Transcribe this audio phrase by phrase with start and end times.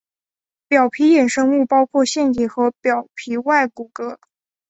[0.67, 4.17] 表皮衍生物包括腺体和表皮外骨骼。